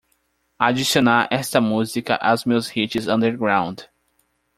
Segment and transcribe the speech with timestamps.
[0.59, 3.77] Adicionar esta música aos meus hits underground